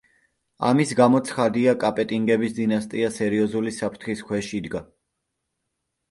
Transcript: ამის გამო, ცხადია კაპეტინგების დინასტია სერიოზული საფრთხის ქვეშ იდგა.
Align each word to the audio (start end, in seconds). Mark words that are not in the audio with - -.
ამის 0.67 0.91
გამო, 0.99 1.17
ცხადია 1.25 1.73
კაპეტინგების 1.83 2.55
დინასტია 2.59 3.09
სერიოზული 3.17 3.73
საფრთხის 3.75 4.23
ქვეშ 4.31 4.49
იდგა. 4.61 4.83